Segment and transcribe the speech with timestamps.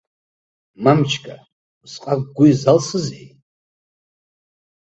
[0.83, 1.35] Мамчка,
[1.83, 3.27] усҟак, бгәы изалсызеи?!